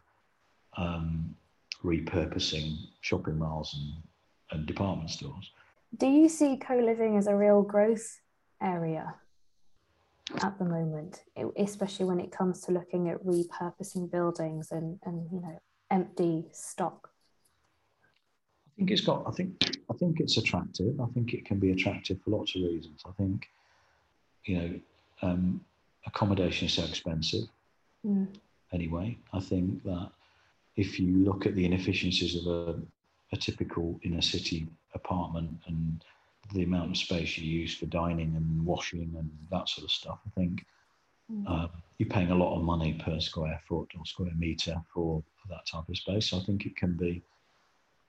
um, 0.78 1.36
repurposing 1.84 2.78
shopping 3.02 3.38
malls 3.40 3.76
and, 3.76 4.60
and 4.60 4.68
department 4.68 5.10
stores. 5.10 5.52
Do 5.98 6.08
you 6.08 6.30
see 6.30 6.58
co-living 6.58 7.18
as 7.18 7.28
a 7.28 7.36
real 7.36 7.62
growth 7.62 8.22
area? 8.62 9.16
at 10.44 10.58
the 10.58 10.66
moment, 10.66 11.24
especially 11.58 12.06
when 12.06 12.20
it 12.20 12.32
comes 12.32 12.62
to 12.62 12.72
looking 12.72 13.10
at 13.10 13.24
repurposing 13.24 14.10
buildings 14.12 14.72
and, 14.72 15.00
and 15.04 15.28
you 15.32 15.42
know 15.42 15.60
empty 15.90 16.46
stock? 16.52 17.10
I 18.68 18.72
think 18.78 18.92
it's 18.92 19.02
got. 19.02 19.24
I 19.28 19.32
think. 19.32 19.78
I 19.90 19.94
think 19.94 20.20
it's 20.20 20.38
attractive. 20.38 21.00
I 21.00 21.06
think 21.14 21.34
it 21.34 21.46
can 21.46 21.60
be 21.60 21.72
attractive 21.72 22.20
for 22.24 22.32
lots 22.32 22.56
of 22.56 22.62
reasons. 22.62 23.04
I 23.06 23.12
think, 23.12 23.50
you 24.46 24.58
know, 24.58 24.80
um, 25.22 25.62
accommodation 26.06 26.68
is 26.68 26.74
so 26.74 26.84
expensive. 26.86 27.44
Mm. 28.06 28.28
Anyway, 28.72 29.18
I 29.34 29.42
think 29.42 29.84
that 29.84 30.12
if 30.76 31.00
you 31.00 31.24
look 31.24 31.46
at 31.46 31.56
the 31.56 31.66
inefficiencies 31.66 32.36
of 32.36 32.48
a, 32.48 32.80
a 33.34 33.38
typical 33.38 34.00
inner 34.04 34.22
city 34.22 34.68
apartment 34.94 35.52
and 35.68 36.04
the 36.54 36.64
amount 36.64 36.92
of 36.92 36.98
space 36.98 37.38
you 37.38 37.50
use 37.50 37.76
for 37.76 37.86
dining 37.86 38.36
and 38.36 38.66
washing 38.66 39.14
and 39.18 39.30
that 39.52 39.70
sort 39.70 39.86
of 39.86 39.92
stuff. 39.92 40.20
I 40.26 40.30
think 40.40 40.66
mm. 41.32 41.44
uh, 41.48 41.68
you're 41.98 42.10
paying 42.10 42.32
a 42.32 42.36
lot 42.36 42.58
of 42.58 42.64
money 42.64 43.00
per 43.04 43.20
square 43.20 43.60
foot 43.68 43.90
or 43.98 44.06
square 44.06 44.34
meter 44.38 44.82
for, 44.94 45.24
for 45.42 45.48
that 45.50 45.66
type 45.66 45.88
of 45.88 45.98
space. 45.98 46.30
So 46.30 46.38
I 46.38 46.44
think 46.44 46.66
it 46.66 46.76
can 46.76 46.94
be 46.94 47.22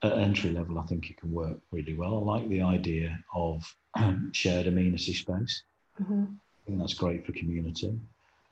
at 0.03 0.19
entry 0.19 0.51
level. 0.51 0.79
I 0.79 0.83
think 0.83 1.11
it 1.11 1.19
can 1.19 1.33
work 1.33 1.59
really 1.71 1.95
well. 1.95 2.17
I 2.17 2.39
like 2.39 2.49
the 2.49 2.63
idea 2.63 3.19
of 3.35 3.63
shared 4.33 4.67
amenity 4.67 5.15
space. 5.15 5.63
Mm-hmm. 6.01 6.25
I 6.25 6.67
think 6.67 6.79
that's 6.81 6.95
great 6.95 7.27
for 7.27 7.33
community, 7.33 7.99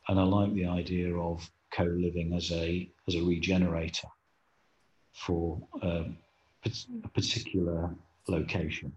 and 0.09 0.21
I 0.21 0.23
like 0.25 0.53
the 0.55 0.67
idea 0.67 1.15
of 1.17 1.49
co-living 1.73 2.33
as 2.35 2.51
a 2.53 2.89
as 3.09 3.15
a 3.15 3.23
regenerator 3.23 4.09
for 5.13 5.61
um, 5.83 6.17
a 6.65 7.09
particular 7.09 7.91
location. 8.29 8.93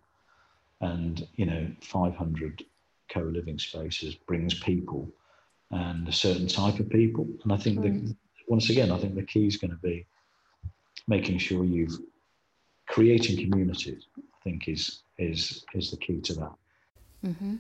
And 0.82 1.26
you 1.36 1.46
know 1.46 1.72
500 1.82 2.64
co-living 3.10 3.60
spaces 3.60 4.16
brings 4.16 4.54
people 4.60 5.10
and 5.72 6.08
a 6.08 6.12
certain 6.12 6.48
type 6.48 6.80
of 6.80 6.90
people. 6.90 7.28
And 7.44 7.54
i 7.54 7.58
think 7.58 7.80
mm. 7.80 8.08
that 8.08 8.16
once 8.48 8.70
again 8.70 8.92
i 8.92 8.98
think 8.98 9.16
the 9.16 9.24
key 9.24 9.48
is 9.48 9.58
going 9.58 9.72
to 9.72 9.78
be 9.78 10.06
making 11.08 11.38
sure 11.38 11.64
you've 11.64 11.98
creating 12.88 13.38
communities 13.38 14.08
i 14.18 14.40
think 14.44 14.68
is 14.68 15.04
is 15.18 15.64
is 15.74 15.92
the 15.92 15.98
key 15.98 16.20
to 16.22 16.34
that. 16.34 16.54
Mm-hmm. 17.26 17.56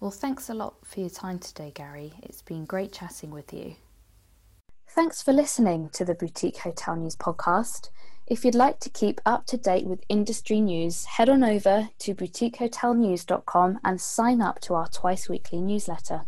well 0.00 0.10
thanks 0.10 0.50
a 0.50 0.54
lot 0.54 0.74
for 0.84 1.00
your 1.00 1.10
time 1.10 1.38
today 1.38 1.72
gary. 1.74 2.12
It's 2.22 2.42
been 2.42 2.66
great 2.66 2.92
chatting 2.92 3.30
with 3.30 3.52
you 3.52 3.76
Thanks 4.90 5.22
for 5.22 5.32
listening 5.34 5.90
to 5.90 6.04
the 6.04 6.14
Boutique 6.14 6.58
Hotel 6.58 6.96
News 6.96 7.14
podcast. 7.14 7.90
If 8.26 8.42
you'd 8.44 8.54
like 8.54 8.80
to 8.80 8.88
keep 8.88 9.20
up 9.26 9.44
to 9.46 9.58
date 9.58 9.84
with 9.84 10.02
industry 10.08 10.60
news, 10.60 11.04
head 11.04 11.28
on 11.28 11.44
over 11.44 11.90
to 11.98 12.14
boutiquehotelnews.com 12.14 13.80
and 13.84 14.00
sign 14.00 14.40
up 14.40 14.60
to 14.62 14.74
our 14.74 14.88
twice 14.88 15.28
weekly 15.28 15.60
newsletter. 15.60 16.22